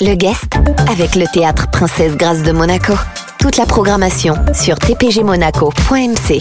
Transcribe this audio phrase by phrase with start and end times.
[0.00, 0.54] Le guest
[0.88, 2.92] avec le théâtre Princesse Grâce de Monaco.
[3.40, 6.38] Toute la programmation sur tpgmonaco.mc.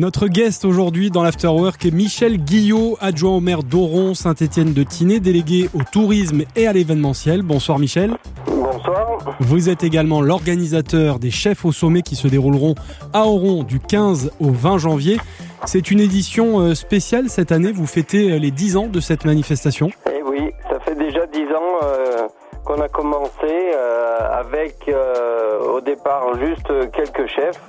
[0.00, 5.20] Notre guest aujourd'hui dans l'Afterwork est Michel Guillot, adjoint au maire d'Oron, Saint-Étienne de Tinée,
[5.20, 7.42] délégué au tourisme et à l'événementiel.
[7.42, 8.16] Bonsoir Michel.
[8.48, 9.36] Bonsoir.
[9.38, 12.74] Vous êtes également l'organisateur des chefs au sommet qui se dérouleront
[13.12, 15.18] à Oron du 15 au 20 janvier.
[15.66, 19.24] C'est une édition euh, spéciale cette année, vous fêtez euh, les 10 ans de cette
[19.24, 19.90] manifestation.
[20.12, 22.28] Eh oui, ça fait déjà 10 ans euh,
[22.68, 27.62] qu'on a commencé euh, avec euh, au départ juste quelques chefs,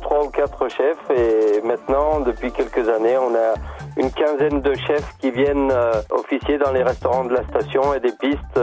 [0.00, 3.54] trois ou quatre chefs, et maintenant depuis quelques années on a
[3.96, 8.00] une quinzaine de chefs qui viennent euh, officier dans les restaurants de la station et
[8.00, 8.60] des pistes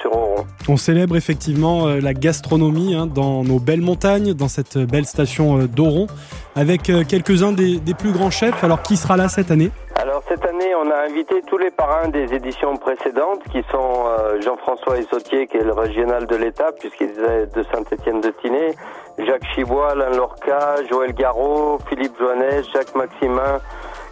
[0.00, 0.46] sur Oron.
[0.66, 6.06] On célèbre effectivement la gastronomie hein, dans nos belles montagnes, dans cette belle station d'Oron,
[6.56, 8.64] avec quelques-uns des, plus grands chefs.
[8.64, 9.70] Alors qui sera là cette année?
[10.28, 14.98] Cette année, on a invité tous les parrains des éditions précédentes, qui sont euh, Jean-François
[14.98, 18.74] Essautier, qui est le régional de l'État, puisqu'il est de Saint-Étienne-de-Tinée,
[19.18, 23.60] Jacques Chibois, Alain Lorca, Joël Garot, Philippe Joannès, Jacques Maximin,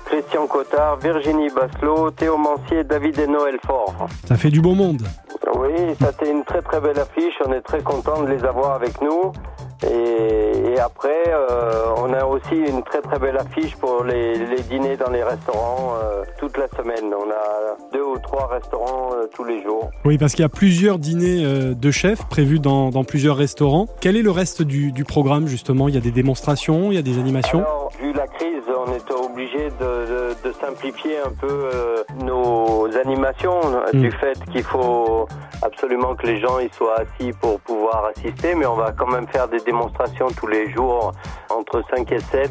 [0.07, 3.95] Christian Cottard, Virginie Basselot, Théo Mancier, David et Noël Fort.
[4.25, 5.03] Ça fait du beau monde.
[5.55, 8.73] Oui, ça c'était une très très belle affiche, on est très content de les avoir
[8.73, 9.33] avec nous.
[9.87, 10.56] Et
[10.87, 15.11] après, euh, on a aussi une très très belle affiche pour les, les dîners dans
[15.11, 17.12] les restaurants euh, toute la semaine.
[17.12, 19.91] On a deux ou trois restaurants euh, tous les jours.
[20.05, 21.43] Oui, parce qu'il y a plusieurs dîners
[21.75, 23.87] de chefs prévus dans, dans plusieurs restaurants.
[24.01, 25.89] Quel est le reste du, du programme justement?
[25.89, 27.59] Il y a des démonstrations, il y a des animations?
[27.61, 31.71] Alors, vu la crise, on est obligé de, de- de simplifier un peu
[32.25, 33.61] nos animations,
[33.93, 34.00] Mm.
[34.00, 35.27] du fait qu'il faut
[35.62, 39.27] absolument que les gens ils soient assis pour pouvoir assister, mais on va quand même
[39.28, 42.51] faire des démonstrations tous les jours entre 5 et 7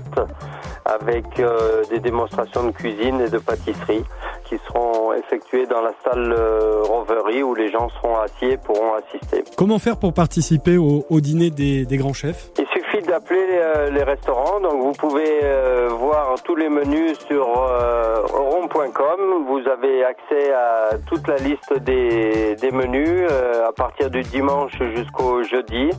[0.86, 4.04] avec euh, des démonstrations de cuisine et de pâtisserie
[4.46, 8.94] qui seront effectuées dans la salle euh, Rovery où les gens seront assis et pourront
[8.94, 9.44] assister.
[9.58, 12.52] Comment faire pour participer au, au dîner des, des grands chefs?
[12.60, 17.48] Il suffit d'appeler euh, les restaurants, donc vous pouvez euh, voir tous les menus sur
[17.48, 19.46] oron.com.
[19.48, 23.28] Vous avez accès à toute la liste des, des menus
[23.68, 25.90] à partir du dimanche jusqu'au jeudi.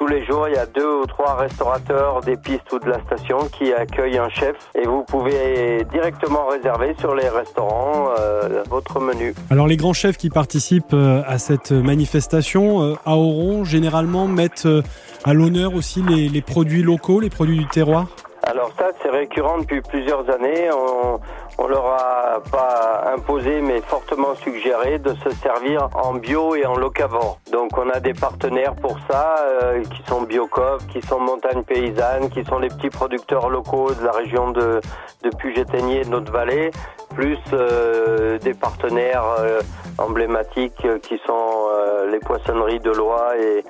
[0.00, 3.02] Tous les jours, il y a deux ou trois restaurateurs des pistes ou de la
[3.02, 8.98] station qui accueillent un chef et vous pouvez directement réserver sur les restaurants euh, votre
[8.98, 9.34] menu.
[9.50, 14.66] Alors les grands chefs qui participent euh, à cette manifestation euh, à Oron, généralement mettent
[15.24, 18.06] à l'honneur aussi les produits locaux, les produits du terroir?
[18.50, 20.70] Alors ça, c'est récurrent depuis plusieurs années.
[20.72, 21.20] On,
[21.56, 26.74] on leur a pas imposé, mais fortement suggéré de se servir en bio et en
[26.74, 27.38] locavore.
[27.52, 32.28] Donc on a des partenaires pour ça, euh, qui sont Biocop, qui sont Montagne Paysanne,
[32.28, 34.80] qui sont les petits producteurs locaux de la région de,
[35.22, 36.72] de Puget-Aigné, de notre vallée,
[37.14, 39.60] plus euh, des partenaires euh,
[39.98, 43.62] emblématiques euh, qui sont euh, les poissonneries de Loire et,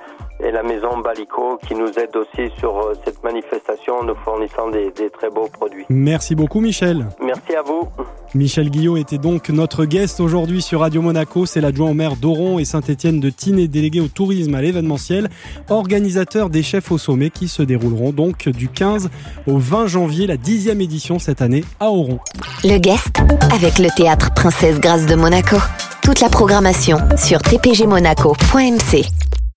[0.43, 4.69] et la maison Balico qui nous aide aussi sur euh, cette manifestation en nous fournissant
[4.69, 5.85] des, des très beaux produits.
[5.89, 7.07] Merci beaucoup Michel.
[7.21, 7.87] Merci à vous.
[8.33, 11.45] Michel Guillot était donc notre guest aujourd'hui sur Radio Monaco.
[11.45, 15.29] C'est l'adjoint au maire d'Oron et Saint-Étienne de Tinée, délégué au tourisme à l'événementiel,
[15.69, 19.09] organisateur des chefs au sommet qui se dérouleront donc du 15
[19.47, 22.19] au 20 janvier, la dixième édition cette année à Oron.
[22.63, 23.17] Le guest
[23.53, 25.57] avec le théâtre Princesse Grâce de Monaco.
[26.01, 29.20] Toute la programmation sur tpgmonaco.mc.